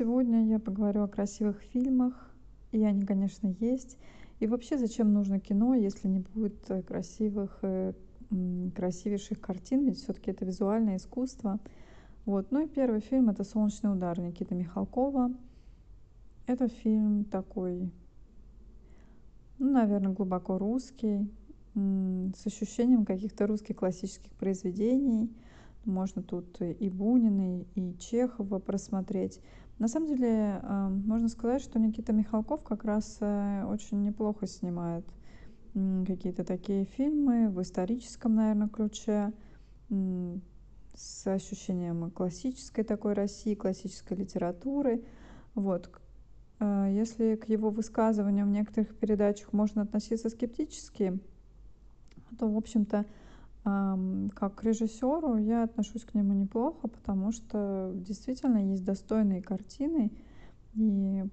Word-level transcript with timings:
сегодня 0.00 0.46
я 0.46 0.58
поговорю 0.58 1.02
о 1.02 1.08
красивых 1.08 1.60
фильмах. 1.60 2.14
И 2.72 2.82
они, 2.82 3.04
конечно, 3.04 3.54
есть. 3.60 3.98
И 4.38 4.46
вообще, 4.46 4.78
зачем 4.78 5.12
нужно 5.12 5.40
кино, 5.40 5.74
если 5.74 6.08
не 6.08 6.20
будет 6.20 6.70
э, 6.70 6.80
красивых, 6.80 7.58
э, 7.60 7.92
красивейших 8.74 9.38
картин? 9.42 9.84
Ведь 9.84 9.98
все-таки 9.98 10.30
это 10.30 10.46
визуальное 10.46 10.96
искусство. 10.96 11.60
Вот. 12.24 12.50
Ну 12.50 12.64
и 12.64 12.66
первый 12.66 13.00
фильм 13.00 13.28
это 13.28 13.44
«Солнечный 13.44 13.92
удар» 13.92 14.18
Никиты 14.18 14.54
Михалкова. 14.54 15.34
Это 16.46 16.68
фильм 16.68 17.24
такой, 17.24 17.92
ну, 19.58 19.70
наверное, 19.70 20.14
глубоко 20.14 20.56
русский, 20.56 21.30
с 21.74 22.46
ощущением 22.46 23.04
каких-то 23.04 23.46
русских 23.46 23.76
классических 23.76 24.32
произведений. 24.32 25.30
Можно 25.84 26.22
тут 26.22 26.60
и 26.62 26.88
Бунина, 26.88 27.66
и 27.74 27.94
Чехова 27.98 28.60
просмотреть. 28.60 29.40
На 29.80 29.88
самом 29.88 30.08
деле, 30.08 30.60
э, 30.62 30.88
можно 30.88 31.28
сказать, 31.28 31.62
что 31.62 31.78
Никита 31.78 32.12
Михалков 32.12 32.62
как 32.62 32.84
раз 32.84 33.16
э, 33.20 33.64
очень 33.64 34.02
неплохо 34.02 34.46
снимает 34.46 35.06
какие-то 35.72 36.44
такие 36.44 36.84
фильмы 36.84 37.48
в 37.48 37.62
историческом, 37.62 38.34
наверное, 38.34 38.68
ключе, 38.68 39.32
с 39.88 41.26
ощущением 41.26 42.10
классической 42.10 42.82
такой 42.84 43.14
России, 43.14 43.54
классической 43.54 44.18
литературы. 44.18 45.02
Вот. 45.54 45.90
Э, 46.58 46.90
если 46.92 47.36
к 47.36 47.48
его 47.48 47.70
высказываниям 47.70 48.48
в 48.48 48.52
некоторых 48.52 48.94
передачах 48.94 49.54
можно 49.54 49.80
относиться 49.80 50.28
скептически, 50.28 51.18
то, 52.38 52.48
в 52.48 52.56
общем-то, 52.58 53.06
как 53.62 54.54
к 54.56 54.64
режиссеру 54.64 55.36
я 55.36 55.64
отношусь 55.64 56.04
к 56.04 56.14
нему 56.14 56.32
неплохо, 56.32 56.88
потому 56.88 57.30
что 57.30 57.92
действительно 57.94 58.58
есть 58.70 58.84
достойные 58.84 59.42
картины, 59.42 60.12
и 60.74 61.24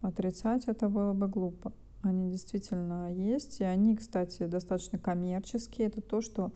отрицать 0.00 0.64
это 0.66 0.88
было 0.88 1.12
бы 1.12 1.28
глупо. 1.28 1.72
Они 2.02 2.30
действительно 2.30 3.12
есть, 3.12 3.60
и 3.60 3.64
они, 3.64 3.96
кстати, 3.96 4.46
достаточно 4.46 4.98
коммерческие. 4.98 5.88
Это 5.88 6.00
то, 6.00 6.20
что 6.20 6.52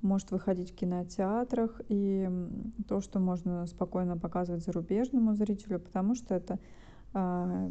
может 0.00 0.30
выходить 0.30 0.70
в 0.70 0.76
кинотеатрах, 0.76 1.80
и 1.88 2.30
то, 2.86 3.00
что 3.00 3.18
можно 3.18 3.66
спокойно 3.66 4.16
показывать 4.16 4.64
зарубежному 4.64 5.34
зрителю, 5.34 5.80
потому 5.80 6.14
что 6.14 6.34
это 6.34 6.60
а, 7.12 7.70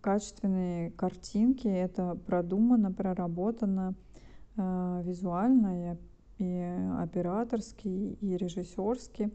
качественные 0.00 0.90
картинки, 0.92 1.66
это 1.66 2.14
продумано, 2.26 2.92
проработано 2.92 3.94
визуально 4.56 5.96
и, 6.38 6.44
и 6.44 6.88
операторски, 6.98 7.88
и 8.20 8.36
режиссерски. 8.36 9.32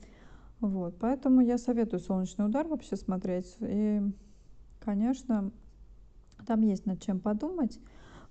Вот. 0.60 0.98
Поэтому 1.00 1.42
я 1.42 1.58
советую 1.58 2.00
«Солнечный 2.00 2.46
удар» 2.46 2.68
вообще 2.68 2.96
смотреть. 2.96 3.58
И, 3.62 4.02
конечно, 4.80 5.52
там 6.45 6.62
есть 6.62 6.86
над 6.86 7.02
чем 7.02 7.20
подумать. 7.20 7.80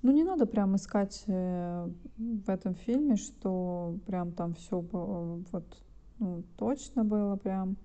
Но 0.02 0.12
не 0.12 0.24
надо 0.24 0.46
прям 0.46 0.76
искать 0.76 1.24
э, 1.26 1.88
в 2.16 2.48
этом 2.48 2.74
фильме, 2.74 3.16
что 3.16 3.98
прям 4.06 4.32
там 4.32 4.54
все 4.54 4.80
вот 4.80 5.64
ну, 6.18 6.44
точно 6.56 7.04
было 7.04 7.36
прям. 7.36 7.76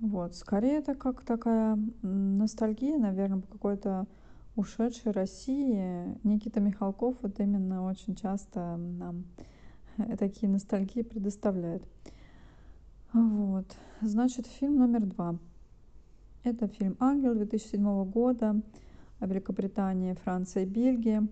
Вот, 0.00 0.34
скорее 0.34 0.78
это 0.78 0.94
как 0.94 1.22
такая 1.22 1.78
ностальгия, 2.02 2.98
наверное, 2.98 3.40
по 3.40 3.48
какой-то 3.48 4.06
ушедшей 4.56 5.12
России. 5.12 6.18
Никита 6.24 6.60
Михалков 6.60 7.16
вот 7.22 7.38
именно 7.38 7.84
очень 7.84 8.16
часто 8.16 8.76
нам 8.76 9.24
такие 10.18 10.50
ностальгии 10.50 11.02
предоставляет. 11.02 11.82
Вот, 13.12 13.66
значит, 14.00 14.46
фильм 14.46 14.76
номер 14.76 15.06
два. 15.06 15.38
Это 16.42 16.68
фильм 16.68 16.96
«Ангел» 17.00 17.34
2007 17.34 18.04
года, 18.10 18.60
Великобритания, 19.20 20.14
Франция 20.14 20.66
Бельгия. 20.66 21.26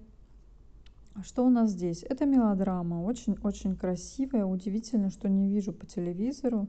Что 1.23 1.47
у 1.47 1.51
нас 1.51 1.71
здесь? 1.71 2.03
Это 2.03 2.27
мелодрама, 2.27 3.03
очень-очень 3.03 3.77
красивая, 3.77 4.45
удивительно, 4.45 5.11
что 5.11 5.29
не 5.29 5.49
вижу 5.49 5.73
по 5.73 5.87
телевизору. 5.87 6.69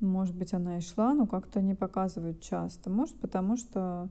Может 0.00 0.36
быть, 0.36 0.52
она 0.52 0.78
и 0.78 0.80
шла, 0.80 1.14
но 1.14 1.26
как-то 1.26 1.62
не 1.62 1.74
показывают 1.74 2.42
часто. 2.42 2.90
Может, 2.90 3.18
потому 3.20 3.56
что 3.56 4.10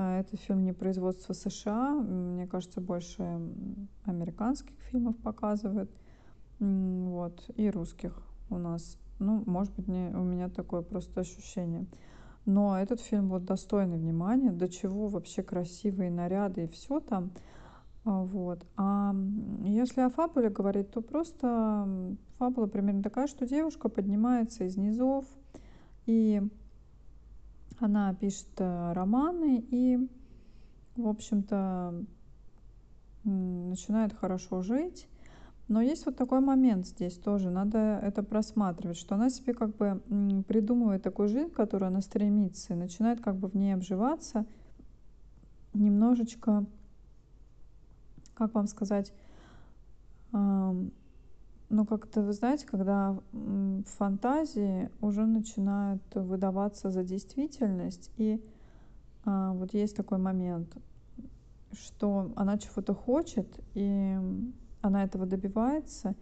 это 0.00 0.36
фильм 0.36 0.64
не 0.64 0.72
производства 0.72 1.32
США. 1.32 1.94
Мне 1.94 2.46
кажется, 2.46 2.80
больше 2.80 3.22
американских 4.04 4.74
фильмов 4.90 5.16
показывают. 5.18 5.90
Вот. 6.58 7.42
И 7.56 7.70
русских 7.70 8.22
у 8.50 8.58
нас. 8.58 8.98
Ну, 9.18 9.42
может 9.46 9.74
быть, 9.74 9.88
не, 9.88 10.08
у 10.14 10.22
меня 10.22 10.48
такое 10.48 10.82
просто 10.82 11.20
ощущение. 11.20 11.86
Но 12.46 12.78
этот 12.78 13.00
фильм 13.00 13.28
вот 13.28 13.44
достойный 13.44 13.98
внимания. 13.98 14.52
До 14.52 14.68
чего 14.68 15.08
вообще 15.08 15.42
красивые 15.42 16.10
наряды 16.10 16.64
и 16.64 16.68
все 16.68 17.00
там. 17.00 17.32
А, 18.04 18.22
вот. 18.22 18.64
А 18.76 19.14
если 19.64 20.00
о 20.00 20.10
фабуле 20.10 20.48
говорить, 20.48 20.90
то 20.90 21.02
просто 21.02 22.16
фабула 22.38 22.66
примерно 22.66 23.02
такая, 23.02 23.26
что 23.26 23.46
девушка 23.46 23.88
поднимается 23.88 24.64
из 24.64 24.76
низов, 24.76 25.26
и 26.06 26.42
она 27.80 28.14
пишет 28.14 28.48
э, 28.58 28.92
романы, 28.92 29.64
и, 29.70 29.98
в 30.96 31.08
общем-то, 31.08 32.04
начинает 33.24 34.14
хорошо 34.14 34.62
жить. 34.62 35.08
Но 35.68 35.80
есть 35.80 36.04
вот 36.06 36.16
такой 36.16 36.40
момент 36.40 36.86
здесь 36.86 37.16
тоже, 37.16 37.50
надо 37.50 38.00
это 38.02 38.22
просматривать, 38.22 38.96
что 38.96 39.14
она 39.14 39.30
себе 39.30 39.54
как 39.54 39.76
бы 39.76 40.02
придумывает 40.48 41.02
такую 41.02 41.28
жизнь, 41.28 41.50
которую 41.50 41.88
она 41.88 42.00
стремится, 42.00 42.72
и 42.72 42.76
начинает 42.76 43.20
как 43.20 43.36
бы 43.36 43.48
в 43.48 43.54
ней 43.54 43.72
обживаться, 43.72 44.46
немножечко 45.72 46.66
как 48.40 48.54
вам 48.54 48.66
сказать, 48.68 49.12
ну, 51.70 51.86
как-то, 51.86 52.20
вы 52.20 52.32
знаете, 52.32 52.66
когда 52.66 53.16
фантазии 53.96 54.90
уже 55.00 55.24
начинают 55.24 56.02
выдаваться 56.14 56.90
за 56.90 57.04
действительность, 57.04 58.10
и 58.16 58.44
а, 59.24 59.52
вот 59.52 59.72
есть 59.72 59.96
такой 59.96 60.18
момент, 60.18 60.76
что 61.72 62.32
она 62.34 62.58
чего-то 62.58 62.92
хочет, 62.92 63.46
и 63.74 64.18
она 64.80 65.04
этого 65.04 65.26
добивается, 65.26 66.16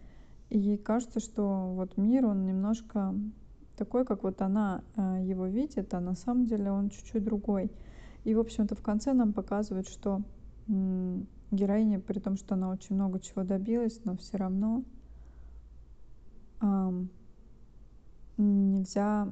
и 0.49 0.59
ей 0.59 0.77
кажется, 0.77 1.19
что 1.19 1.73
вот 1.73 1.97
мир, 1.97 2.27
он 2.27 2.45
немножко 2.45 3.15
такой, 3.75 4.05
как 4.05 4.21
вот 4.21 4.41
она 4.41 4.83
а, 4.95 5.19
его 5.19 5.47
видит, 5.47 5.95
а 5.95 5.99
на 5.99 6.13
самом 6.13 6.45
деле 6.45 6.71
он 6.71 6.91
чуть-чуть 6.91 7.23
другой. 7.23 7.71
И, 8.23 8.35
в 8.35 8.39
общем-то, 8.39 8.75
в 8.75 8.83
конце 8.83 9.13
нам 9.13 9.33
показывают, 9.33 9.87
что 9.87 10.21
героиня, 10.67 11.99
при 11.99 12.19
том, 12.19 12.35
что 12.35 12.53
она 12.53 12.69
очень 12.69 12.95
много 12.95 13.19
чего 13.19 13.43
добилась, 13.43 14.01
но 14.03 14.15
все 14.15 14.37
равно 14.37 14.83
нельзя 18.37 19.27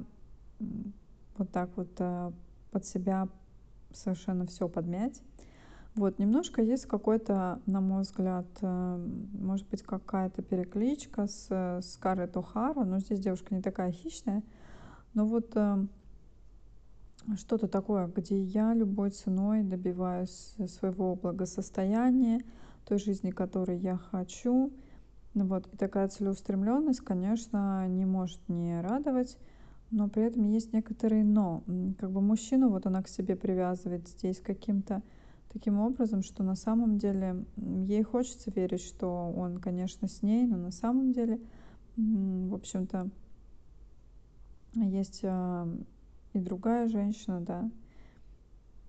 вот 1.36 1.50
так 1.50 1.70
вот 1.76 1.88
э, 1.98 2.32
под 2.70 2.84
себя 2.84 3.28
совершенно 3.92 4.46
все 4.46 4.68
подмять. 4.68 5.22
Вот, 5.94 6.18
немножко 6.18 6.62
есть 6.62 6.86
какой-то, 6.86 7.60
на 7.66 7.80
мой 7.80 8.02
взгляд, 8.02 8.46
э, 8.60 9.06
может 9.32 9.68
быть, 9.68 9.82
какая-то 9.82 10.42
перекличка 10.42 11.26
с 11.26 11.80
Скарлетт 11.82 12.36
О'Хара, 12.36 12.84
но 12.84 12.98
здесь 12.98 13.20
девушка 13.20 13.54
не 13.54 13.62
такая 13.62 13.92
хищная, 13.92 14.42
но 15.14 15.26
вот 15.26 15.52
э, 15.54 15.86
что-то 17.36 17.68
такое, 17.68 18.06
где 18.08 18.40
я 18.40 18.74
любой 18.74 19.10
ценой 19.10 19.62
добиваюсь 19.62 20.54
своего 20.66 21.14
благосостояния, 21.14 22.42
той 22.84 22.98
жизни, 22.98 23.30
которой 23.30 23.78
я 23.78 23.96
хочу. 23.96 24.72
Ну 25.38 25.44
вот. 25.44 25.68
И 25.72 25.76
такая 25.76 26.08
целеустремленность, 26.08 26.98
конечно, 26.98 27.86
не 27.86 28.04
может 28.04 28.40
не 28.48 28.80
радовать, 28.80 29.38
но 29.92 30.08
при 30.08 30.24
этом 30.24 30.42
есть 30.50 30.72
некоторые 30.72 31.22
но. 31.22 31.62
Как 32.00 32.10
бы 32.10 32.20
мужчину 32.20 32.70
вот 32.70 32.86
она 32.86 33.04
к 33.04 33.08
себе 33.08 33.36
привязывает 33.36 34.08
здесь 34.08 34.40
каким-то 34.40 35.00
таким 35.52 35.78
образом, 35.78 36.24
что 36.24 36.42
на 36.42 36.56
самом 36.56 36.98
деле 36.98 37.44
ей 37.56 38.02
хочется 38.02 38.50
верить, 38.50 38.82
что 38.82 39.32
он, 39.36 39.58
конечно, 39.58 40.08
с 40.08 40.22
ней, 40.22 40.44
но 40.44 40.56
на 40.56 40.72
самом 40.72 41.12
деле, 41.12 41.38
в 41.96 42.54
общем-то, 42.54 43.08
есть 44.74 45.20
а, 45.22 45.68
и 46.32 46.40
другая 46.40 46.88
женщина, 46.88 47.40
да. 47.40 47.70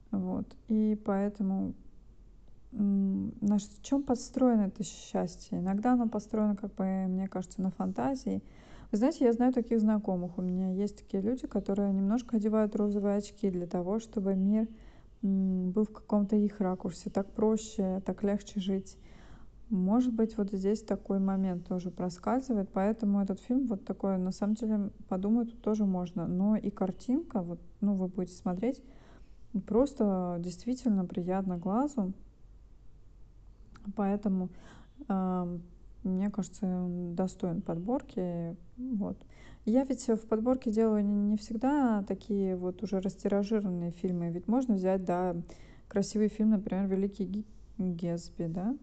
Вот. 0.10 0.48
И 0.68 1.00
поэтому 1.06 1.76
на 2.72 3.58
чем 3.82 4.04
подстроено 4.04 4.68
это 4.68 4.84
счастье? 4.84 5.60
Иногда 5.60 5.94
оно 5.94 6.08
построено, 6.08 6.56
как 6.56 6.76
бы, 6.76 6.86
мне 7.08 7.28
кажется, 7.28 7.62
на 7.62 7.72
фантазии. 7.72 8.44
Вы 8.92 8.98
знаете, 8.98 9.26
я 9.26 9.34
знаю 9.34 9.54
таких 9.54 9.80
знакомых. 9.80 10.38
У 10.38 10.42
меня 10.42 10.72
есть 10.72 10.98
такие 10.98 11.22
люди, 11.22 11.48
которые 11.48 11.94
немножко 11.94 12.38
одевают 12.38 12.76
розовые 12.76 13.18
очки 13.18 13.50
для 13.50 13.68
того, 13.68 14.00
чтобы 14.00 14.36
мир 14.36 14.68
был 15.22 15.84
в 15.84 15.92
каком-то 15.92 16.36
их 16.36 16.60
ракурсе. 16.60 17.10
Так 17.10 17.32
проще, 17.32 18.02
так 18.06 18.24
легче 18.24 18.60
жить. 18.60 18.98
Может 19.70 20.14
быть, 20.14 20.36
вот 20.38 20.52
здесь 20.52 20.82
такой 20.82 21.20
момент 21.20 21.68
тоже 21.68 21.92
проскальзывает, 21.92 22.70
поэтому 22.74 23.22
этот 23.22 23.40
фильм 23.40 23.68
вот 23.68 23.86
такой, 23.86 24.18
на 24.18 24.32
самом 24.32 24.56
деле, 24.56 24.90
подумать 25.08 25.62
тоже 25.62 25.86
можно. 25.86 26.28
Но 26.28 26.56
и 26.56 26.72
картинка, 26.72 27.44
вот, 27.44 27.60
ну, 27.82 27.94
вы 27.94 28.08
будете 28.08 28.36
смотреть, 28.36 28.82
просто 29.68 30.38
действительно 30.40 31.06
приятно 31.06 31.58
глазу. 31.58 32.14
Поэтому 33.96 34.50
мне 36.04 36.30
кажется, 36.30 36.66
он 36.66 37.16
достоин 37.16 37.62
подборки. 37.62 38.56
Вот. 38.78 39.18
Я 39.66 39.84
ведь 39.84 40.08
в 40.08 40.28
подборке 40.28 40.72
делаю 40.72 41.06
не 41.06 41.36
всегда 41.38 42.04
такие 42.04 42.56
вот 42.56 42.82
уже 42.84 43.02
растиражированные 43.02 43.92
фильмы. 43.92 44.30
Ведь 44.32 44.48
можно 44.48 44.76
взять, 44.76 45.04
да, 45.04 45.36
красивый 45.88 46.30
фильм, 46.30 46.52
например, 46.52 46.88
«Великий 46.88 47.46
Гетсби», 47.78 48.48
да, 48.48 48.76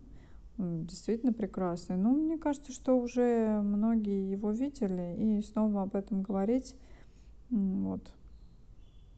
действительно 0.59 1.33
прекрасный. 1.33 1.97
Но 1.97 2.11
мне 2.11 2.37
кажется, 2.39 2.73
что 2.73 2.99
уже 2.99 3.61
многие 3.63 4.31
его 4.31 4.51
видели, 4.51 5.17
и 5.19 5.43
снова 5.43 5.83
об 5.83 5.97
этом 5.97 6.23
говорить, 6.23 6.77
вот. 7.51 8.11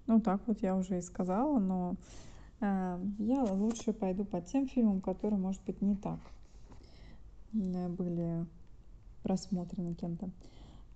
Ну, 0.07 0.21
так 0.21 0.41
вот 0.47 0.63
я 0.63 0.77
уже 0.77 0.99
и 0.99 1.03
сказала, 1.03 1.59
но 1.59 1.97
я 2.61 3.45
лучше 3.45 3.93
пойду 3.93 4.25
по 4.25 4.41
тем 4.41 4.67
фильмам, 4.67 5.01
которые, 5.01 5.39
может 5.39 5.63
быть, 5.65 5.81
не 5.81 5.95
так 5.95 6.19
э, 7.53 7.89
были 7.89 8.47
просмотрены 9.23 9.95
кем-то. 9.95 10.31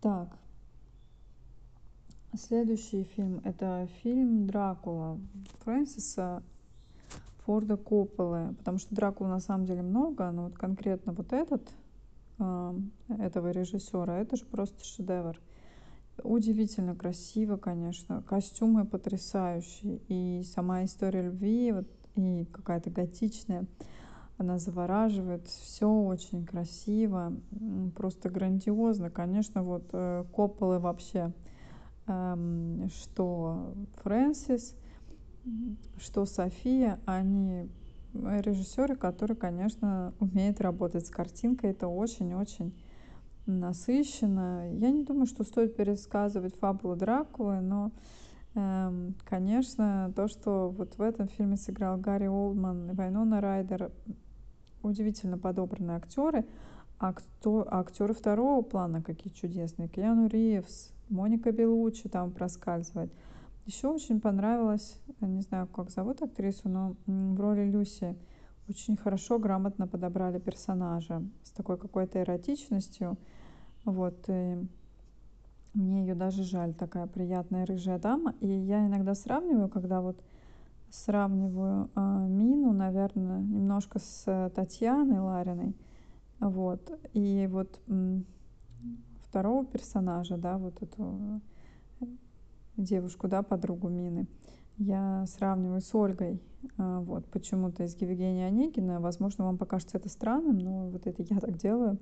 Так, 0.00 0.36
следующий 2.34 3.04
фильм 3.04 3.40
это 3.44 3.88
фильм 4.02 4.46
Дракула 4.46 5.20
Фрэнсиса 5.60 6.42
Форда 7.44 7.76
Копполы, 7.76 8.54
потому 8.58 8.78
что 8.78 8.94
Дракула 8.94 9.28
на 9.28 9.40
самом 9.40 9.66
деле 9.66 9.82
много, 9.82 10.30
но 10.30 10.44
вот 10.44 10.54
конкретно 10.54 11.12
вот 11.12 11.32
этот, 11.32 11.62
э, 12.38 12.74
этого 13.18 13.50
режиссера, 13.50 14.18
это 14.18 14.36
же 14.36 14.44
просто 14.44 14.84
шедевр. 14.84 15.38
Удивительно 16.22 16.94
красиво, 16.94 17.56
конечно, 17.56 18.22
костюмы 18.22 18.84
потрясающие, 18.86 20.00
и 20.08 20.42
сама 20.44 20.84
история 20.84 21.22
любви, 21.22 21.72
вот, 21.72 21.88
и 22.16 22.44
какая-то 22.52 22.90
готичная, 22.90 23.66
она 24.36 24.58
завораживает, 24.58 25.46
все 25.48 25.88
очень 25.88 26.44
красиво, 26.44 27.32
просто 27.96 28.28
грандиозно. 28.28 29.10
Конечно, 29.10 29.62
вот 29.62 29.88
э, 29.92 30.24
Копполы 30.32 30.78
вообще, 30.78 31.32
эм, 32.06 32.88
что 32.90 33.74
Фрэнсис, 34.02 34.74
что 35.96 36.26
София, 36.26 37.00
они 37.06 37.70
режиссеры, 38.14 38.96
которые, 38.96 39.36
конечно, 39.36 40.12
умеют 40.20 40.60
работать 40.60 41.06
с 41.06 41.10
картинкой. 41.10 41.70
Это 41.70 41.88
очень-очень 41.88 42.74
насыщенно. 43.46 44.72
Я 44.72 44.90
не 44.90 45.04
думаю, 45.04 45.26
что 45.26 45.44
стоит 45.44 45.76
пересказывать 45.76 46.56
фабулу 46.56 46.96
Дракулы, 46.96 47.60
но, 47.60 47.92
эм, 48.54 49.14
конечно, 49.24 50.12
то, 50.14 50.28
что 50.28 50.68
вот 50.70 50.96
в 50.96 51.02
этом 51.02 51.28
фильме 51.28 51.56
сыграл 51.56 51.98
Гарри 51.98 52.26
Олдман 52.26 52.90
и 52.90 52.94
Вайнона 52.94 53.40
Райдер, 53.40 53.90
удивительно 54.82 55.38
подобранные 55.38 55.96
актеры. 55.96 56.46
А 56.98 57.14
кто, 57.14 57.66
актеры 57.68 58.14
второго 58.14 58.62
плана 58.62 59.02
какие 59.02 59.32
чудесные. 59.32 59.88
Киану 59.88 60.28
Ривз, 60.28 60.92
Моника 61.08 61.50
Белучи 61.50 62.08
там 62.08 62.30
проскальзывает. 62.30 63.12
Еще 63.66 63.88
очень 63.88 64.20
понравилось, 64.20 64.98
не 65.20 65.40
знаю, 65.42 65.66
как 65.66 65.90
зовут 65.90 66.22
актрису, 66.22 66.68
но 66.68 66.96
в 67.06 67.40
роли 67.40 67.64
Люси 67.64 68.16
очень 68.68 68.96
хорошо, 68.96 69.38
грамотно 69.38 69.86
подобрали 69.86 70.38
персонажа 70.38 71.22
с 71.42 71.50
такой 71.50 71.78
какой-то 71.78 72.20
эротичностью. 72.20 73.18
Вот, 73.84 74.24
и 74.28 74.66
мне 75.74 76.02
ее 76.02 76.14
даже 76.14 76.44
жаль, 76.44 76.74
такая 76.74 77.06
приятная 77.06 77.66
рыжая 77.66 77.98
дама. 77.98 78.34
И 78.40 78.46
я 78.46 78.86
иногда 78.86 79.14
сравниваю, 79.14 79.68
когда 79.68 80.00
вот 80.00 80.22
сравниваю 80.90 81.90
э, 81.94 82.26
Мину, 82.28 82.72
наверное, 82.72 83.40
немножко 83.40 83.98
с 83.98 84.50
Татьяной 84.54 85.20
Лариной. 85.20 85.74
Вот. 86.38 86.98
И 87.14 87.48
вот 87.50 87.80
второго 89.28 89.64
персонажа, 89.64 90.36
да, 90.36 90.58
вот 90.58 90.82
эту 90.82 91.40
девушку, 92.76 93.28
да, 93.28 93.42
подругу 93.42 93.88
Мины, 93.88 94.26
я 94.82 95.24
сравниваю 95.26 95.80
с 95.80 95.94
Ольгой, 95.94 96.40
а, 96.76 97.00
вот, 97.00 97.26
почему-то 97.26 97.84
из 97.84 97.94
Евгения 98.00 98.46
Онегина. 98.46 99.00
Возможно, 99.00 99.44
вам 99.44 99.58
покажется 99.58 99.98
это 99.98 100.08
странным, 100.08 100.58
но 100.58 100.88
вот 100.88 101.06
это 101.06 101.22
я 101.22 101.38
так 101.40 101.56
делаю. 101.56 101.98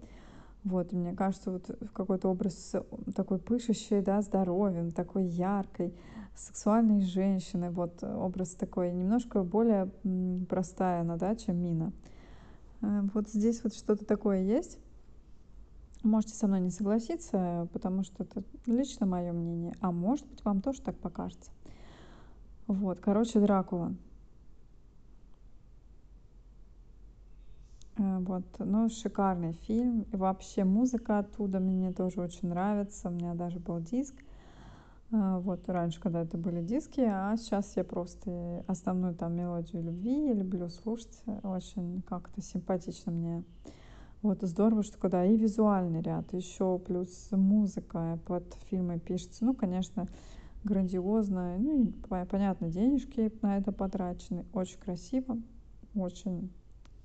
Вот, 0.64 0.92
мне 0.92 1.14
кажется, 1.14 1.50
вот 1.50 1.70
какой-то 1.94 2.28
образ 2.28 2.74
такой 3.14 3.38
пышущий, 3.38 4.02
да, 4.02 4.20
здоровьем, 4.20 4.90
такой 4.90 5.24
яркой, 5.24 5.94
сексуальной 6.36 7.00
женщины, 7.00 7.70
вот 7.70 8.02
образ 8.02 8.50
такой 8.50 8.92
немножко 8.92 9.42
более 9.42 9.90
простая 10.48 11.00
она, 11.00 11.16
да, 11.16 11.34
чем 11.34 11.56
Мина. 11.56 11.92
Э, 12.82 13.02
вот 13.14 13.28
здесь 13.28 13.62
вот 13.64 13.74
что-то 13.74 14.04
такое 14.04 14.42
есть. 14.42 14.78
Можете 16.02 16.34
со 16.34 16.46
мной 16.46 16.60
не 16.60 16.70
согласиться, 16.70 17.68
потому 17.72 18.04
что 18.04 18.24
это 18.24 18.42
лично 18.66 19.06
мое 19.06 19.32
мнение. 19.32 19.74
А 19.80 19.92
может 19.92 20.26
быть, 20.26 20.44
вам 20.44 20.62
тоже 20.62 20.80
так 20.80 20.96
покажется. 20.96 21.50
Вот, 22.70 23.00
короче, 23.00 23.40
Дракула. 23.40 23.92
Э, 27.98 28.18
вот, 28.20 28.44
ну, 28.60 28.88
шикарный 28.88 29.54
фильм. 29.54 30.02
И 30.12 30.16
вообще 30.16 30.62
музыка 30.62 31.18
оттуда 31.18 31.58
мне 31.58 31.90
тоже 31.90 32.20
очень 32.20 32.48
нравится. 32.48 33.08
У 33.08 33.10
меня 33.10 33.34
даже 33.34 33.58
был 33.58 33.80
диск. 33.80 34.14
Э, 35.10 35.38
вот 35.40 35.68
раньше, 35.68 36.00
когда 36.00 36.22
это 36.22 36.38
были 36.38 36.62
диски, 36.62 37.00
а 37.00 37.36
сейчас 37.36 37.76
я 37.76 37.82
просто 37.82 38.62
основную 38.68 39.16
там 39.16 39.34
мелодию 39.34 39.82
любви 39.82 40.32
люблю 40.32 40.68
слушать. 40.68 41.24
Очень 41.42 42.02
как-то 42.02 42.40
симпатично 42.40 43.10
мне 43.10 43.42
вот 44.22 44.42
здорово, 44.42 44.84
что 44.84 44.96
когда 44.96 45.24
и 45.24 45.36
визуальный 45.36 46.02
ряд, 46.02 46.32
еще 46.34 46.78
плюс 46.78 47.30
музыка 47.32 48.20
под 48.26 48.44
фильмы 48.68 49.00
пишется. 49.00 49.44
Ну, 49.44 49.54
конечно, 49.54 50.06
грандиозно. 50.64 51.56
Ну, 51.58 51.84
и, 51.84 51.92
понятно, 52.26 52.68
денежки 52.70 53.32
на 53.42 53.58
это 53.58 53.72
потрачены. 53.72 54.44
Очень 54.52 54.78
красиво, 54.78 55.38
очень 55.94 56.50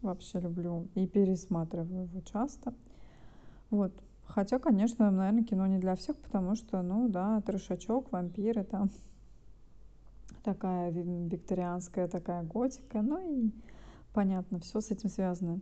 вообще 0.01 0.39
люблю 0.39 0.87
и 0.95 1.07
пересматриваю 1.07 2.03
его 2.03 2.21
часто. 2.21 2.73
Вот. 3.69 3.91
Хотя, 4.25 4.59
конечно, 4.59 5.11
наверное, 5.11 5.43
кино 5.43 5.67
не 5.67 5.77
для 5.77 5.95
всех, 5.95 6.17
потому 6.17 6.55
что, 6.55 6.81
ну 6.81 7.09
да, 7.09 7.41
трешачок, 7.41 8.11
вампиры 8.11 8.63
там, 8.63 8.89
такая 10.43 10.91
викторианская 10.91 12.07
такая 12.07 12.43
готика, 12.43 13.01
ну 13.01 13.19
и 13.19 13.51
понятно, 14.13 14.59
все 14.59 14.81
с 14.81 14.91
этим 14.91 15.09
связано. 15.09 15.59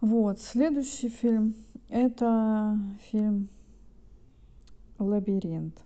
Вот, 0.00 0.40
следующий 0.40 1.08
фильм. 1.08 1.54
Это 1.88 2.78
фильм 3.10 3.48
«Лабиринт». 4.98 5.85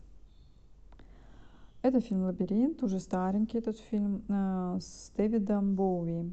Это 1.82 2.00
фильм 2.00 2.24
«Лабиринт», 2.24 2.82
уже 2.82 3.00
старенький 3.00 3.56
этот 3.56 3.78
фильм 3.78 4.22
э, 4.28 4.78
с 4.80 5.10
Дэвидом 5.16 5.74
Боуи. 5.74 6.30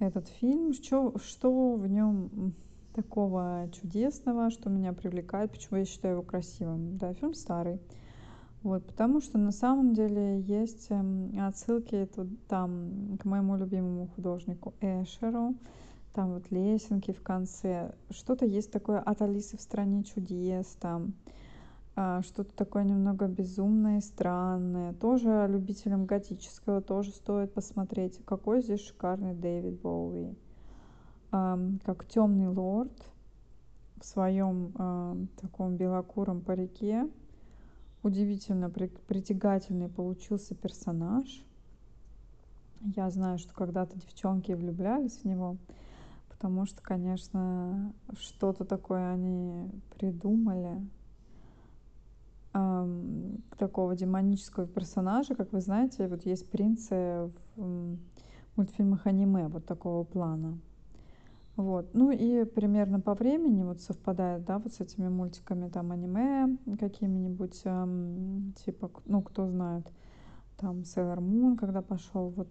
Этот 0.00 0.26
фильм, 0.28 0.72
что, 0.72 1.16
что 1.18 1.74
в 1.74 1.86
нем 1.86 2.54
такого 2.92 3.68
чудесного, 3.72 4.50
что 4.50 4.68
меня 4.68 4.92
привлекает, 4.92 5.52
почему 5.52 5.78
я 5.78 5.84
считаю 5.84 6.14
его 6.14 6.22
красивым. 6.24 6.98
Да, 6.98 7.14
фильм 7.14 7.34
старый. 7.34 7.78
Вот, 8.64 8.84
потому 8.84 9.20
что 9.20 9.38
на 9.38 9.52
самом 9.52 9.94
деле 9.94 10.40
есть 10.40 10.88
эм, 10.90 11.32
отсылки 11.40 12.08
тут, 12.12 12.26
там 12.48 13.16
к 13.20 13.24
моему 13.24 13.56
любимому 13.56 14.08
художнику 14.08 14.74
Эшеру, 14.80 15.54
там 16.12 16.34
вот 16.34 16.50
лесенки 16.50 17.12
в 17.12 17.22
конце, 17.22 17.94
что-то 18.10 18.44
есть 18.44 18.72
такое 18.72 18.98
от 18.98 19.22
Алисы 19.22 19.56
в 19.56 19.60
стране 19.60 20.02
чудес, 20.02 20.66
там 20.80 21.14
что-то 22.22 22.54
такое 22.54 22.84
немного 22.84 23.26
безумное 23.26 23.98
и 23.98 24.02
странное. 24.02 24.92
Тоже 24.94 25.46
любителям 25.48 26.06
готического 26.06 26.80
тоже 26.80 27.10
стоит 27.10 27.52
посмотреть. 27.52 28.20
Какой 28.24 28.62
здесь 28.62 28.86
шикарный 28.86 29.34
Дэвид 29.34 29.80
Боуи. 29.80 30.36
Как 31.30 32.06
темный 32.06 32.48
лорд 32.48 32.92
в 34.00 34.04
своем 34.04 35.28
таком 35.40 35.76
белокуром 35.76 36.40
парике. 36.40 37.08
Удивительно 38.04 38.70
притягательный 38.70 39.88
получился 39.88 40.54
персонаж. 40.54 41.26
Я 42.80 43.10
знаю, 43.10 43.38
что 43.38 43.52
когда-то 43.54 43.98
девчонки 43.98 44.52
влюблялись 44.52 45.18
в 45.18 45.24
него 45.24 45.56
потому 46.38 46.66
что, 46.66 46.80
конечно, 46.80 47.92
что-то 48.20 48.64
такое 48.64 49.12
они 49.12 49.68
придумали. 49.96 50.80
Такого 53.58 53.96
демонического 53.96 54.66
персонажа, 54.66 55.34
как 55.34 55.52
вы 55.52 55.60
знаете, 55.60 56.08
вот 56.08 56.24
есть 56.26 56.48
принцы 56.48 57.30
в 57.56 57.96
мультфильмах 58.56 59.06
аниме 59.06 59.48
вот 59.48 59.66
такого 59.66 60.04
плана. 60.04 60.58
Вот. 61.56 61.92
Ну 61.92 62.12
и 62.12 62.44
примерно 62.44 63.00
по 63.00 63.14
времени 63.14 63.64
вот 63.64 63.80
совпадает, 63.80 64.44
да, 64.44 64.60
вот 64.60 64.74
с 64.74 64.80
этими 64.80 65.08
мультиками, 65.08 65.68
там, 65.68 65.90
аниме 65.90 66.56
какими-нибудь, 66.78 67.62
эм, 67.64 68.54
типа, 68.64 68.92
ну, 69.06 69.22
кто 69.22 69.48
знает, 69.48 69.84
там, 70.56 70.82
Sailor 70.82 71.18
Moon, 71.18 71.56
когда 71.56 71.82
пошел, 71.82 72.28
вот, 72.28 72.48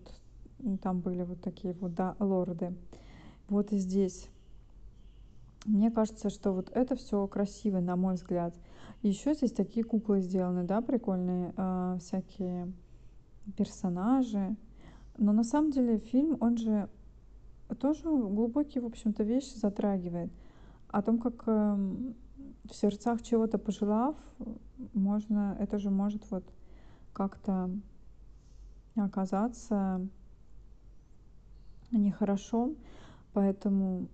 там 0.81 0.99
были 0.99 1.23
вот 1.23 1.39
такие 1.41 1.73
вот, 1.73 1.93
да, 1.93 2.17
лорды. 2.19 2.75
Вот 3.47 3.71
и 3.71 3.77
здесь. 3.77 4.29
Мне 5.65 5.89
кажется, 5.89 6.29
что 6.29 6.51
вот 6.51 6.69
это 6.73 6.97
все 6.97 7.25
красиво, 7.27 7.79
на 7.79 7.95
мой 7.95 8.15
взгляд. 8.15 8.53
Еще 9.01 9.33
здесь 9.33 9.51
такие 9.51 9.83
куклы 9.83 10.21
сделаны, 10.21 10.63
да, 10.63 10.81
прикольные, 10.81 11.53
э, 11.55 11.97
всякие 11.99 12.73
персонажи. 13.55 14.55
Но 15.17 15.31
на 15.33 15.43
самом 15.43 15.71
деле 15.71 15.99
фильм, 15.99 16.37
он 16.39 16.57
же 16.57 16.89
тоже 17.79 18.03
глубокие, 18.03 18.81
в 18.81 18.87
общем-то, 18.87 19.23
вещи 19.23 19.57
затрагивает. 19.57 20.31
О 20.89 21.01
том, 21.01 21.19
как 21.19 21.43
эм, 21.47 22.15
в 22.65 22.73
сердцах 22.73 23.21
чего-то 23.21 23.57
пожелав, 23.57 24.15
можно, 24.93 25.55
это 25.59 25.79
же 25.79 25.89
может 25.89 26.29
вот 26.31 26.43
как-то 27.13 27.69
оказаться 28.95 30.07
нехорошо. 31.91 32.73
Поэтому, 33.33 34.07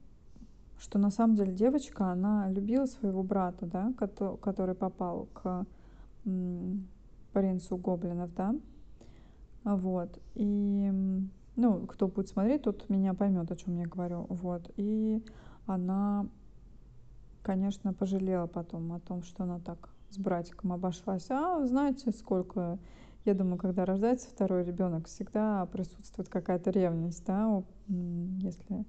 что 0.84 1.00
на 1.00 1.12
самом 1.12 1.36
деле 1.36 1.54
девочка, 1.54 2.12
она 2.12 2.50
любила 2.50 2.86
своего 2.86 3.24
брата, 3.24 3.66
да, 3.66 3.94
который 3.98 4.76
попал 4.76 5.30
к 5.34 5.66
принцу 7.32 7.78
гоблинов, 7.78 8.34
да, 8.36 8.54
вот, 9.64 10.20
и 10.36 10.92
ну, 11.56 11.88
кто 11.88 12.08
будет 12.08 12.28
смотреть, 12.28 12.64
тот 12.64 12.90
меня 12.90 13.14
поймет, 13.14 13.50
о 13.50 13.56
чем 13.56 13.78
я 13.78 13.86
говорю. 13.86 14.26
Вот. 14.28 14.72
И 14.76 15.24
она, 15.68 16.28
конечно, 17.44 17.94
пожалела 17.94 18.48
потом 18.48 18.92
о 18.92 19.00
том, 19.00 19.22
что 19.22 19.44
она 19.44 19.60
так 19.60 19.90
с 20.10 20.18
братиком 20.18 20.74
обошлась. 20.74 21.30
А 21.30 21.66
знаете, 21.66 22.12
сколько, 22.12 22.80
я 23.24 23.36
думаю, 23.36 23.58
когда 23.58 23.86
рождается 23.86 24.30
второй 24.30 24.64
ребенок, 24.64 25.08
всегда 25.08 25.66
присутствует 25.68 26.28
какая-то 26.28 26.72
ревность, 26.72 27.24
да, 27.26 27.64
если 27.88 28.86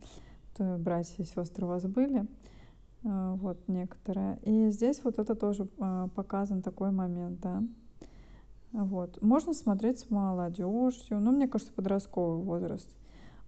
братья 0.58 1.23
и 1.23 1.26
сестры 1.26 1.64
у 1.66 1.68
вас 1.68 1.84
были, 1.84 2.23
э, 2.23 3.34
вот 3.37 3.68
некоторые. 3.68 4.38
И 4.42 4.70
здесь 4.70 5.00
вот 5.04 5.18
это 5.18 5.34
тоже 5.34 5.68
э, 5.78 6.08
показан 6.14 6.62
такой 6.62 6.90
момент, 6.90 7.40
да. 7.40 7.62
Вот. 8.73 9.23
Можно 9.23 9.54
смотреть 9.54 10.00
с 10.00 10.11
молодежью, 10.11 11.20
ну, 11.20 11.30
мне 11.30 11.46
кажется, 11.46 11.73
подростковый 11.73 12.42
возраст. 12.42 12.88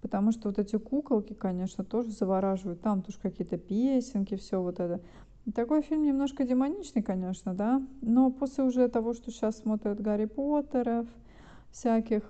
Потому 0.00 0.30
что 0.30 0.48
вот 0.48 0.58
эти 0.60 0.78
куколки, 0.78 1.32
конечно, 1.32 1.82
тоже 1.82 2.10
завораживают. 2.10 2.80
Там 2.80 3.02
тоже 3.02 3.18
какие-то 3.20 3.58
песенки, 3.58 4.36
все 4.36 4.62
вот 4.62 4.78
это. 4.78 5.00
Такой 5.52 5.82
фильм 5.82 6.04
немножко 6.04 6.44
демоничный, 6.44 7.02
конечно, 7.02 7.54
да. 7.54 7.82
Но 8.02 8.30
после 8.30 8.62
уже 8.62 8.86
того, 8.88 9.14
что 9.14 9.32
сейчас 9.32 9.58
смотрят 9.58 10.00
Гарри 10.00 10.26
Поттеров, 10.26 11.08
всяких, 11.72 12.22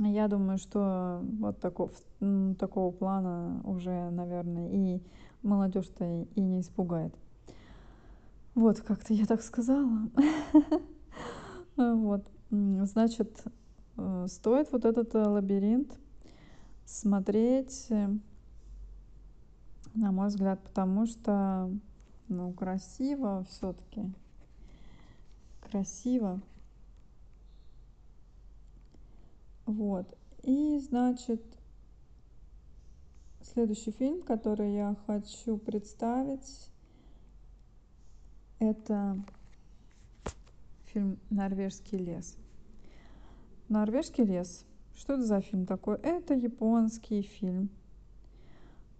я 0.00 0.28
думаю, 0.28 0.58
что 0.58 1.20
вот 1.38 1.60
такого, 1.60 1.90
такого 2.58 2.92
плана 2.92 3.60
уже, 3.64 4.10
наверное, 4.10 4.70
и 4.70 5.02
молодежь-то 5.42 6.26
и 6.34 6.40
не 6.40 6.60
испугает. 6.60 7.14
Вот, 8.54 8.80
как-то 8.80 9.14
я 9.14 9.26
так 9.26 9.42
сказала. 9.42 10.10
Вот, 11.76 12.26
значит, 12.50 13.44
э, 13.98 14.26
стоит 14.28 14.72
вот 14.72 14.84
этот 14.84 15.14
э, 15.14 15.22
лабиринт 15.22 15.96
смотреть, 16.84 17.86
э, 17.90 18.08
на 19.94 20.10
мой 20.10 20.26
взгляд, 20.26 20.60
потому 20.64 21.06
что, 21.06 21.70
ну, 22.26 22.52
красиво 22.52 23.46
все-таки. 23.48 24.12
Красиво. 25.70 26.40
Вот. 29.68 30.06
И, 30.44 30.78
значит, 30.78 31.42
следующий 33.42 33.90
фильм, 33.90 34.22
который 34.22 34.72
я 34.72 34.96
хочу 35.06 35.58
представить, 35.58 36.70
это 38.60 39.22
фильм 40.86 41.18
«Норвежский 41.28 41.98
лес». 41.98 42.38
«Норвежский 43.68 44.24
лес». 44.24 44.64
Что 44.94 45.12
это 45.12 45.24
за 45.24 45.42
фильм 45.42 45.66
такой? 45.66 45.98
Это 45.98 46.32
японский 46.32 47.20
фильм. 47.20 47.68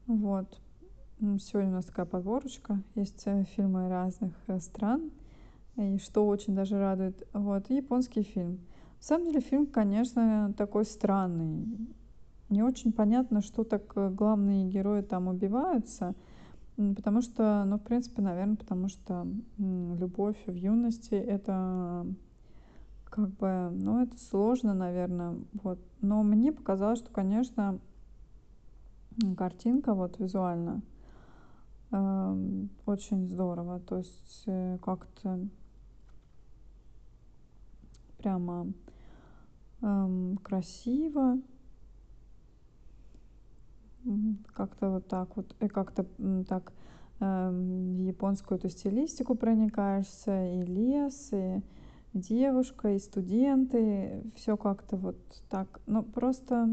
Вот. 0.06 0.60
Сегодня 1.18 1.70
у 1.70 1.76
нас 1.76 1.86
такая 1.86 2.04
подборочка. 2.04 2.82
Есть 2.94 3.22
э, 3.24 3.44
фильмы 3.56 3.88
разных 3.88 4.34
э, 4.48 4.60
стран. 4.60 5.12
И 5.76 5.96
что 5.96 6.26
очень 6.26 6.54
даже 6.54 6.78
радует. 6.78 7.26
Вот. 7.32 7.70
японский 7.70 8.22
фильм. 8.22 8.60
На 8.98 9.04
самом 9.04 9.26
деле 9.28 9.40
фильм, 9.40 9.66
конечно, 9.66 10.52
такой 10.56 10.84
странный. 10.84 11.66
Не 12.48 12.62
очень 12.62 12.92
понятно, 12.92 13.42
что 13.42 13.64
так 13.64 13.92
э, 13.96 14.10
главные 14.10 14.68
герои 14.68 15.02
там 15.02 15.28
убиваются– 15.28 16.14
Потому 16.94 17.22
что, 17.22 17.64
ну, 17.64 17.76
в 17.76 17.82
принципе, 17.82 18.22
наверное, 18.22 18.54
потому 18.54 18.88
что 18.88 19.26
любовь 19.58 20.36
в 20.46 20.54
юности 20.54 21.14
это 21.14 22.06
как 23.06 23.30
бы, 23.30 23.70
ну, 23.72 24.00
это 24.00 24.16
сложно, 24.16 24.74
наверное, 24.74 25.34
вот. 25.54 25.80
Но 26.00 26.22
мне 26.22 26.52
показалось, 26.52 27.00
что, 27.00 27.10
конечно, 27.10 27.80
картинка 29.36 29.94
вот 29.94 30.20
визуально 30.20 30.82
э, 31.90 32.66
очень 32.86 33.26
здорово, 33.26 33.80
то 33.80 33.96
есть 33.96 34.44
э, 34.46 34.78
как-то 34.80 35.40
прямо 38.18 38.68
красиво, 39.80 41.38
как-то 44.54 44.90
вот 44.90 45.08
так 45.08 45.36
вот, 45.36 45.54
и 45.60 45.68
как-то 45.68 46.06
так 46.48 46.72
э, 47.20 47.50
в 47.50 48.00
японскую 48.00 48.58
эту 48.58 48.68
стилистику 48.68 49.34
проникаешься, 49.34 50.54
и 50.54 50.62
лес, 50.62 51.30
и 51.32 51.62
девушка, 52.14 52.94
и 52.94 52.98
студенты, 52.98 54.22
все 54.34 54.56
как-то 54.56 54.96
вот 54.96 55.16
так. 55.48 55.80
Ну, 55.86 56.02
просто 56.02 56.68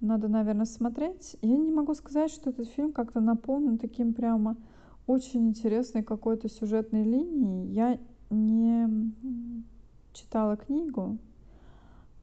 надо, 0.00 0.28
наверное, 0.28 0.66
смотреть. 0.66 1.36
Я 1.42 1.56
не 1.56 1.72
могу 1.72 1.94
сказать, 1.94 2.30
что 2.30 2.50
этот 2.50 2.68
фильм 2.68 2.92
как-то 2.92 3.20
наполнен 3.20 3.78
таким 3.78 4.14
прямо 4.14 4.56
очень 5.06 5.48
интересной 5.48 6.02
какой-то 6.02 6.48
сюжетной 6.48 7.04
линией. 7.04 7.72
Я 7.72 7.98
не 8.30 9.12
читала 10.12 10.56
книгу, 10.56 11.18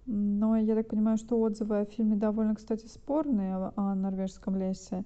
но 0.08 0.56
я 0.58 0.76
так 0.76 0.88
понимаю, 0.88 1.18
что 1.18 1.40
отзывы 1.40 1.80
о 1.80 1.86
фильме 1.86 2.16
довольно, 2.16 2.56
кстати, 2.56 2.88
спорные 2.88 3.56
о 3.76 3.94
норвежском 3.94 4.56
лесе, 4.56 5.04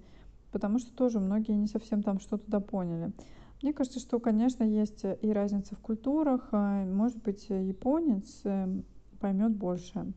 потому 0.51 0.77
что 0.77 0.93
тоже 0.93 1.19
многие 1.19 1.53
не 1.53 1.67
совсем 1.67 2.03
там 2.03 2.19
что-то 2.19 2.49
допоняли. 2.49 3.11
Мне 3.61 3.73
кажется, 3.73 3.99
что, 3.99 4.19
конечно, 4.19 4.63
есть 4.63 5.03
и 5.03 5.31
разница 5.31 5.75
в 5.75 5.79
культурах. 5.79 6.49
А, 6.51 6.85
может 6.85 7.21
быть, 7.21 7.47
японец 7.49 8.41
эм, 8.43 8.83
поймет 9.19 9.51
больше. 9.55 10.13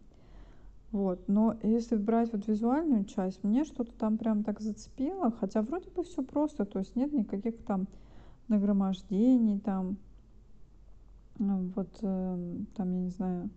Вот. 0.92 1.28
Но 1.28 1.56
если 1.62 1.96
брать 1.96 2.32
вот 2.32 2.46
визуальную 2.46 3.04
часть, 3.04 3.42
мне 3.42 3.64
что-то 3.64 3.92
там 3.92 4.16
прям 4.16 4.44
так 4.44 4.60
зацепило, 4.60 5.30
хотя 5.30 5.60
вроде 5.62 5.90
бы 5.90 6.04
все 6.04 6.22
просто, 6.22 6.64
то 6.64 6.78
есть 6.78 6.94
нет 6.94 7.12
никаких 7.12 7.62
там 7.64 7.88
нагромождений, 8.48 9.58
там, 9.58 9.96
вот, 11.38 11.98
эм, 12.02 12.66
там, 12.76 12.92
я 12.92 13.00
не 13.00 13.10
знаю, 13.10 13.50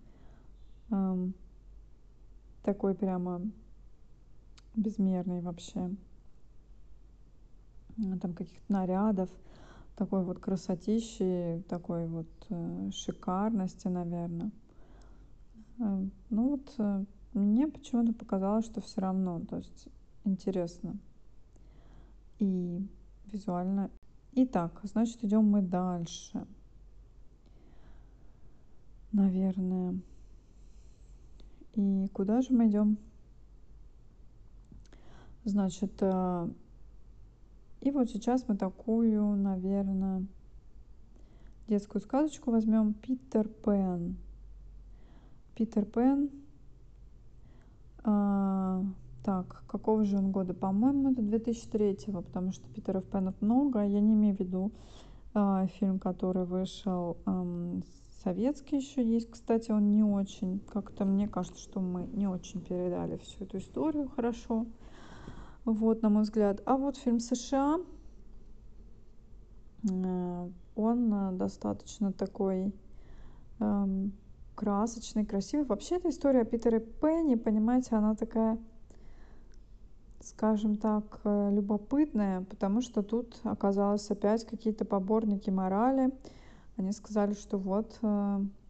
такой 2.64 2.96
прямо 2.96 3.42
безмерный 4.76 5.42
вообще. 5.42 5.90
Там 8.22 8.34
каких-то 8.34 8.72
нарядов, 8.72 9.30
такой 9.96 10.24
вот 10.24 10.40
красотищи, 10.40 11.64
такой 11.68 12.08
вот 12.08 12.28
э, 12.50 12.92
шикарности, 12.94 13.88
наверное. 13.88 14.52
Э, 15.80 16.06
ну 16.30 16.50
вот 16.50 16.74
э, 16.78 17.04
мне 17.34 17.68
почему-то 17.68 18.14
показалось, 18.14 18.66
что 18.66 18.82
все 18.82 19.02
равно, 19.02 19.40
то 19.40 19.58
есть 19.58 19.88
интересно 20.26 20.98
и 22.40 22.88
визуально. 23.26 23.90
Итак, 24.34 24.80
значит, 24.84 25.24
идем 25.24 25.46
мы 25.46 25.62
дальше. 25.62 26.46
Наверное. 29.12 30.00
И 31.78 32.10
куда 32.12 32.42
же 32.42 32.54
мы 32.54 32.68
идем? 32.68 32.98
Значит, 35.46 35.94
э, 36.02 36.50
и 37.82 37.92
вот 37.92 38.10
сейчас 38.10 38.46
мы 38.48 38.58
такую, 38.58 39.36
наверное, 39.36 40.26
детскую 41.68 42.02
сказочку 42.02 42.50
возьмем. 42.50 42.94
Питер 42.96 43.48
Пен. 43.48 44.18
Питер 45.54 45.86
Пен. 45.86 46.32
А, 48.04 48.84
так, 49.24 49.64
какого 49.68 50.04
же 50.04 50.18
он 50.18 50.32
года? 50.32 50.56
По-моему, 50.56 51.12
это 51.12 51.22
2003, 51.22 51.98
потому 52.12 52.54
что 52.54 52.68
Питеров 52.70 53.06
Пенов 53.06 53.40
много. 53.40 53.86
Я 53.86 54.02
не 54.02 54.14
имею 54.14 54.36
в 54.36 54.40
виду 54.40 54.72
э, 55.36 55.68
фильм, 55.80 56.00
который 56.00 56.46
вышел 56.46 57.18
э, 57.28 57.82
советский 58.28 58.76
еще 58.76 59.02
есть. 59.02 59.32
Кстати, 59.32 59.72
он 59.72 59.94
не 59.94 60.04
очень, 60.04 60.60
как-то 60.74 61.06
мне 61.06 61.30
кажется, 61.30 61.62
что 61.62 61.80
мы 61.80 62.08
не 62.08 62.28
очень 62.28 62.60
передали 62.60 63.16
всю 63.16 63.46
эту 63.46 63.60
историю 63.60 64.10
хорошо. 64.10 64.66
Вот, 65.64 66.02
на 66.02 66.10
мой 66.10 66.24
взгляд. 66.24 66.62
А 66.66 66.76
вот 66.76 66.98
фильм 66.98 67.22
США, 67.22 67.80
э, 69.90 70.50
он 70.76 71.14
э, 71.14 71.32
достаточно 71.38 72.12
такой 72.12 72.74
эм, 73.60 74.12
красочный, 74.56 75.26
красивый. 75.26 75.66
Вообще, 75.66 75.96
эта 75.96 76.10
история 76.10 76.44
Питера 76.44 76.80
Пенни, 76.80 77.36
понимаете, 77.36 77.96
она 77.96 78.14
такая, 78.16 78.58
скажем 80.20 80.76
так, 80.76 81.22
э, 81.24 81.50
любопытная, 81.54 82.42
потому 82.42 82.82
что 82.82 83.04
тут 83.04 83.40
оказалось 83.44 84.12
опять 84.12 84.46
какие-то 84.46 84.84
поборники 84.84 85.50
морали. 85.50 86.12
Они 86.78 86.92
сказали, 86.92 87.34
что 87.34 87.58
вот 87.58 88.00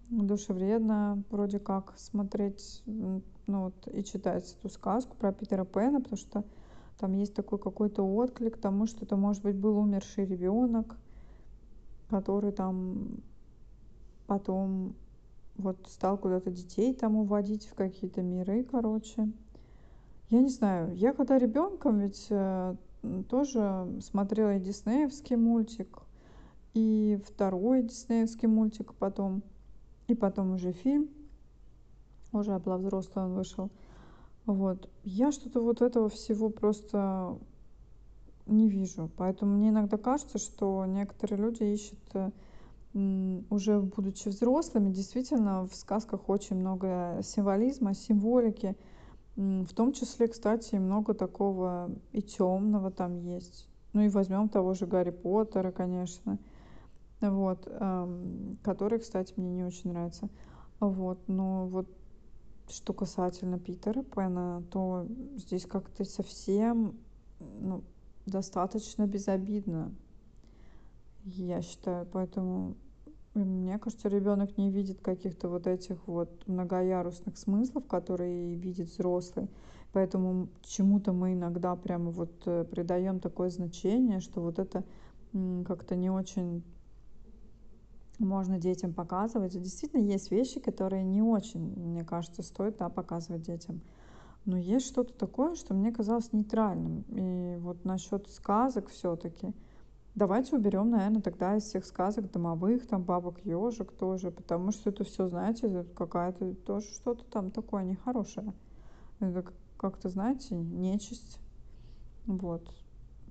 душевредно 0.09 1.23
вроде 1.29 1.59
как 1.59 1.93
смотреть 1.97 2.81
ну 2.85 3.63
вот 3.63 3.87
и 3.93 4.03
читать 4.03 4.55
эту 4.59 4.69
сказку 4.69 5.15
про 5.15 5.31
Питера 5.31 5.65
Пэна, 5.65 5.99
потому 5.99 6.17
что 6.17 6.43
там 6.97 7.13
есть 7.13 7.33
такой 7.33 7.59
какой-то 7.59 8.03
отклик 8.03 8.57
тому, 8.57 8.87
что 8.87 9.05
это 9.05 9.15
может 9.15 9.43
быть 9.43 9.55
был 9.55 9.77
умерший 9.77 10.25
ребенок, 10.25 10.97
который 12.09 12.51
там 12.51 13.21
потом 14.25 14.95
вот 15.57 15.77
стал 15.87 16.17
куда-то 16.17 16.51
детей 16.51 16.93
там 16.93 17.15
уводить 17.15 17.65
в 17.67 17.73
какие-то 17.73 18.21
миры, 18.21 18.63
короче. 18.63 19.31
Я 20.29 20.41
не 20.41 20.49
знаю, 20.49 20.93
я 20.95 21.13
когда 21.13 21.39
ребенком 21.39 21.99
ведь 21.99 22.27
э, 22.29 22.75
тоже 23.29 23.87
смотрела 24.01 24.57
и 24.57 24.59
диснеевский 24.59 25.37
мультик, 25.37 25.99
и 26.77 27.19
второй 27.25 27.81
диснеевский 27.81 28.47
мультик 28.47 28.93
потом, 28.93 29.41
и 30.07 30.13
потом 30.13 30.53
уже 30.53 30.73
фильм, 30.73 31.09
уже 32.31 32.59
была 32.59 32.77
взрослая, 32.77 33.25
он 33.25 33.33
вышел. 33.33 33.71
Вот. 34.45 34.87
Я 35.03 35.31
что-то 35.31 35.61
вот 35.61 35.81
этого 35.81 36.07
всего 36.07 36.51
просто 36.51 37.39
не 38.45 38.69
вижу. 38.69 39.09
Поэтому 39.17 39.57
мне 39.57 39.69
иногда 39.69 39.97
кажется, 39.97 40.37
что 40.37 40.85
некоторые 40.85 41.41
люди 41.41 41.63
ищут 41.63 41.97
уже 43.49 43.81
будучи 43.81 44.29
взрослыми, 44.29 44.91
действительно 44.91 45.67
в 45.67 45.75
сказках 45.75 46.29
очень 46.29 46.57
много 46.57 47.21
символизма, 47.23 47.95
символики. 47.95 48.75
В 49.35 49.73
том 49.73 49.93
числе, 49.93 50.27
кстати, 50.27 50.75
много 50.75 51.15
такого 51.15 51.89
и 52.11 52.21
темного 52.21 52.91
там 52.91 53.15
есть. 53.15 53.67
Ну 53.93 54.01
и 54.01 54.09
возьмем 54.09 54.47
того 54.47 54.75
же 54.75 54.85
Гарри 54.85 55.09
Поттера, 55.09 55.71
конечно. 55.71 56.37
Вот, 57.21 57.67
эм, 57.67 58.57
который, 58.63 58.99
кстати, 58.99 59.33
мне 59.37 59.49
не 59.51 59.63
очень 59.63 59.91
нравится. 59.91 60.29
Вот, 60.79 61.19
но 61.27 61.67
вот 61.67 61.87
что 62.69 62.93
касательно 62.93 63.57
Питера 63.57 64.03
Пэна, 64.03 64.63
то 64.71 65.07
здесь 65.35 65.65
как-то 65.65 66.03
совсем 66.03 66.95
ну, 67.39 67.83
достаточно 68.25 69.07
безобидно, 69.07 69.91
я 71.23 71.61
считаю. 71.61 72.05
Поэтому 72.05 72.75
мне 73.33 73.77
кажется, 73.77 74.09
ребенок 74.09 74.57
не 74.57 74.71
видит 74.71 75.01
каких-то 75.01 75.47
вот 75.47 75.67
этих 75.67 76.07
вот 76.07 76.47
многоярусных 76.47 77.37
смыслов, 77.37 77.85
которые 77.87 78.55
видит 78.55 78.89
взрослый. 78.89 79.47
Поэтому 79.93 80.49
чему-то 80.63 81.13
мы 81.13 81.33
иногда 81.33 81.75
прямо 81.75 82.11
вот 82.11 82.31
э, 82.45 82.65
придаем 82.65 83.19
такое 83.19 83.49
значение, 83.49 84.19
что 84.19 84.41
вот 84.41 84.59
это 84.59 84.83
как-то 85.65 85.95
не 85.95 86.09
очень 86.09 86.63
можно 88.19 88.59
детям 88.59 88.93
показывать. 88.93 89.53
Действительно, 89.53 90.01
есть 90.01 90.31
вещи, 90.31 90.59
которые 90.59 91.03
не 91.03 91.21
очень, 91.21 91.61
мне 91.61 92.03
кажется, 92.03 92.43
стоит 92.43 92.77
да, 92.77 92.89
показывать 92.89 93.43
детям. 93.43 93.81
Но 94.45 94.57
есть 94.57 94.87
что-то 94.87 95.13
такое, 95.13 95.55
что 95.55 95.73
мне 95.73 95.91
казалось 95.91 96.31
нейтральным. 96.31 97.01
И 97.09 97.57
вот 97.57 97.83
насчет 97.85 98.29
сказок 98.29 98.89
все-таки. 98.89 99.53
Давайте 100.15 100.55
уберем, 100.55 100.89
наверное, 100.89 101.21
тогда 101.21 101.55
из 101.57 101.63
всех 101.63 101.85
сказок 101.85 102.31
домовых, 102.31 102.87
там 102.87 103.03
бабок 103.03 103.45
ежик 103.45 103.91
тоже, 103.91 104.31
потому 104.31 104.71
что 104.71 104.89
это 104.89 105.03
все, 105.03 105.27
знаете, 105.27 105.85
какая-то 105.95 106.55
тоже 106.55 106.87
что-то 106.87 107.23
там 107.25 107.51
такое 107.51 107.83
нехорошее. 107.83 108.53
Это 109.19 109.45
как-то, 109.77 110.09
знаете, 110.09 110.55
нечисть. 110.55 111.39
Вот. 112.25 112.67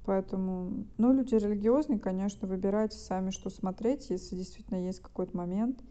Поэтому, 0.07 0.87
ну, 0.99 1.13
люди 1.13 1.35
религиозные, 1.35 1.99
конечно, 1.99 2.47
выбирайте 2.47 2.97
сами, 2.97 3.31
что 3.31 3.51
смотреть, 3.51 4.09
если 4.09 4.37
действительно 4.37 4.87
есть 4.87 5.01
какой-то 5.01 5.37
момент. 5.37 5.83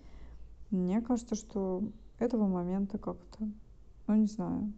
Мне 0.71 1.01
кажется, 1.01 1.35
что 1.35 1.83
этого 2.17 2.47
момента 2.47 2.97
как-то, 2.97 3.45
ну, 4.07 4.15
не 4.15 4.27
знаю. 4.27 4.71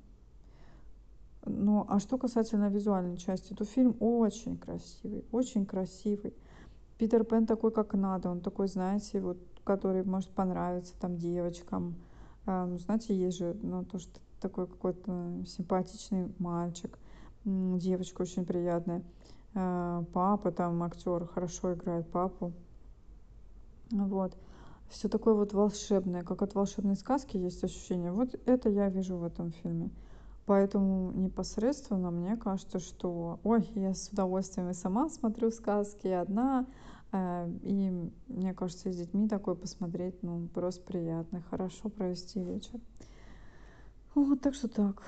Ну, 1.46 1.86
а 1.88 2.00
что 2.00 2.18
касательно 2.18 2.70
визуальной 2.70 3.18
части, 3.18 3.54
то 3.54 3.64
фильм 3.64 3.96
очень 4.00 4.58
красивый, 4.58 5.24
очень 5.32 5.68
красивый. 5.68 6.34
Питер 6.98 7.24
Пен 7.24 7.46
такой, 7.46 7.72
как 7.72 7.94
надо, 7.94 8.32
он 8.32 8.42
такой, 8.42 8.68
знаете, 8.68 9.22
вот, 9.22 9.38
который 9.64 10.04
может 10.04 10.32
понравиться 10.32 10.96
там 11.00 11.16
девочкам. 11.16 11.96
Ну, 12.48 12.80
знаете, 12.80 13.16
есть 13.16 13.38
же, 13.38 13.56
ну, 13.62 13.86
то, 13.86 14.00
что 14.00 14.20
такой 14.42 14.66
какой-то 14.66 15.44
симпатичный 15.46 16.34
мальчик, 16.40 16.98
девочка 17.48 18.22
очень 18.22 18.46
приятная. 18.46 19.04
Э, 19.54 20.04
папа 20.14 20.52
там 20.52 20.84
актер 20.84 21.26
хорошо 21.26 21.74
играет 21.74 22.08
папу. 22.10 22.52
Вот. 23.92 24.38
Все 24.90 25.10
такое 25.10 25.34
вот 25.34 25.54
волшебное, 25.54 26.24
как 26.24 26.42
от 26.42 26.56
волшебной 26.56 26.96
сказки 26.96 27.38
есть 27.38 27.64
ощущение. 27.64 28.12
Вот 28.12 28.36
это 28.46 28.70
я 28.70 28.90
вижу 28.90 29.18
в 29.18 29.24
этом 29.24 29.52
фильме. 29.52 29.90
Поэтому 30.46 31.12
непосредственно 31.12 32.10
мне 32.10 32.38
кажется, 32.38 32.80
что, 32.80 33.40
ой, 33.44 33.70
я 33.76 33.94
с 33.94 34.10
удовольствием 34.10 34.70
и 34.70 34.74
сама 34.74 35.10
смотрю 35.10 35.52
сказки 35.52 36.08
одна, 36.08 36.66
э, 37.12 37.50
и 37.64 38.12
мне 38.28 38.54
кажется, 38.54 38.92
с 38.92 38.96
детьми 38.96 39.28
такое 39.28 39.56
посмотреть, 39.56 40.22
ну, 40.22 40.48
просто 40.54 40.82
приятно, 40.84 41.42
хорошо 41.50 41.90
провести 41.90 42.42
вечер. 42.42 42.80
Вот, 44.16 44.42
так 44.42 44.54
что 44.54 44.68
так. 44.68 45.04